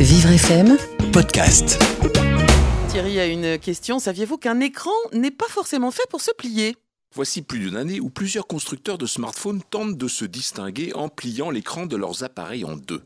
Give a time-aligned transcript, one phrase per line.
[0.00, 0.76] Vivre FM,
[1.12, 1.76] podcast.
[2.88, 3.98] Thierry a une question.
[3.98, 6.76] Saviez-vous qu'un écran n'est pas forcément fait pour se plier?
[7.16, 11.50] Voici plus d'une année où plusieurs constructeurs de smartphones tentent de se distinguer en pliant
[11.50, 13.02] l'écran de leurs appareils en deux.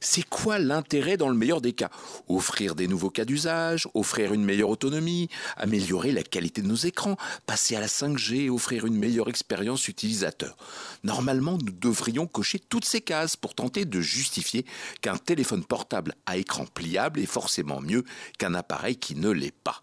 [0.00, 1.90] C'est quoi l'intérêt dans le meilleur des cas?
[2.28, 7.16] Offrir des nouveaux cas d'usage, offrir une meilleure autonomie, améliorer la qualité de nos écrans,
[7.46, 10.56] passer à la 5G, offrir une meilleure expérience utilisateur.
[11.04, 14.64] Normalement, nous devrions cocher toutes ces cases pour tenter de justifier
[15.00, 18.04] qu'un téléphone portable à écran pliable est forcément mieux
[18.38, 19.82] qu'un appareil qui ne l'est pas.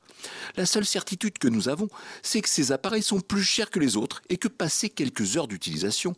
[0.55, 1.89] La seule certitude que nous avons,
[2.21, 5.47] c'est que ces appareils sont plus chers que les autres et que passé quelques heures
[5.47, 6.15] d'utilisation,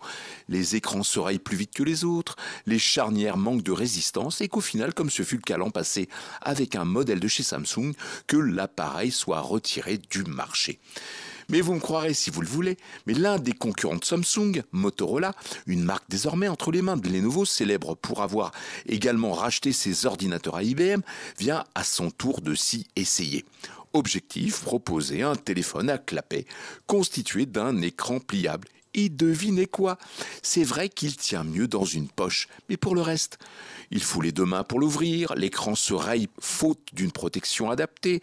[0.50, 2.36] les écrans se raillent plus vite que les autres,
[2.66, 6.10] les charnières manquent de résistance et qu'au final, comme ce fut le cas l'an passé
[6.42, 7.94] avec un modèle de chez Samsung,
[8.26, 10.80] que l'appareil soit retiré du marché.
[11.50, 15.36] Mais vous me croirez si vous le voulez, mais l'un des concurrents de Samsung, Motorola,
[15.68, 18.52] une marque désormais entre les mains de Lenovo, célèbre pour avoir
[18.88, 21.02] également racheté ses ordinateurs à IBM,
[21.38, 23.46] vient à son tour de s'y essayer.
[23.94, 26.48] Objectif, proposer un téléphone à clapet
[26.88, 28.68] constitué d'un écran pliable.
[28.98, 29.98] Et devinez quoi?
[30.42, 33.38] C'est vrai qu'il tient mieux dans une poche, mais pour le reste,
[33.92, 38.22] il faut les deux mains pour l'ouvrir, l'écran se raille faute d'une protection adaptée,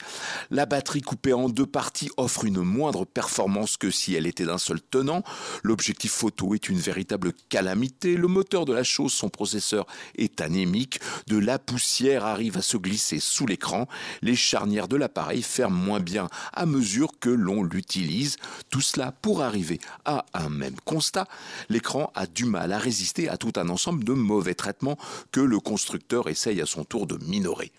[0.50, 4.58] la batterie coupée en deux parties offre une moindre performance que si elle était d'un
[4.58, 5.22] seul tenant,
[5.62, 11.00] l'objectif photo est une véritable calamité, le moteur de la chose, son processeur est anémique,
[11.26, 13.88] de la poussière arrive à se glisser sous l'écran,
[14.22, 18.36] les charnières de l'appareil ferment moins bien à mesure que l'on l'utilise,
[18.70, 21.28] tout cela pour arriver à un même constat,
[21.68, 24.98] l'écran a du mal à résister à tout un ensemble de mauvais traitements
[25.30, 27.72] que le constructeur essaye à son tour de minorer.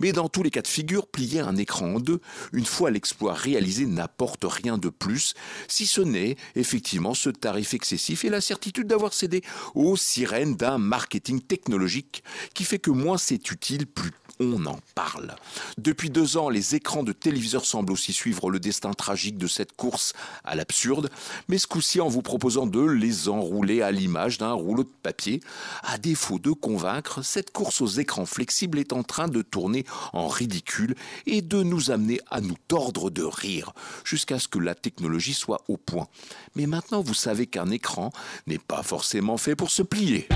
[0.00, 2.20] Mais dans tous les cas de figure, plier un écran en deux,
[2.52, 5.34] une fois l'exploit réalisé, n'apporte rien de plus,
[5.68, 9.42] si ce n'est effectivement ce tarif excessif et la certitude d'avoir cédé
[9.74, 12.24] aux sirènes d'un marketing technologique
[12.54, 15.34] qui fait que moins c'est utile, plus on en parle.
[15.78, 19.76] Depuis deux ans, les écrans de téléviseurs semblent aussi suivre le destin tragique de cette
[19.76, 20.12] course
[20.44, 21.10] à l'absurde,
[21.48, 25.40] mais ce coup-ci en vous proposant de les enrouler à l'image d'un rouleau de papier.
[25.82, 30.28] À défaut de convaincre, cette course aux écrans flexibles est en train de tourner en
[30.28, 30.94] ridicule
[31.26, 33.72] et de nous amener à nous tordre de rire,
[34.04, 36.08] jusqu'à ce que la technologie soit au point.
[36.56, 38.10] Mais maintenant, vous savez qu'un écran
[38.46, 40.28] n'est pas forcément fait pour se plier.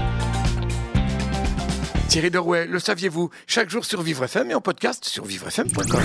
[2.09, 6.01] Thierry Derouet, le saviez-vous Chaque jour sur Vivre FM et en podcast sur vivrefm.com.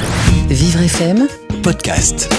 [0.50, 1.28] Vivre FM,
[1.64, 2.30] Podcast.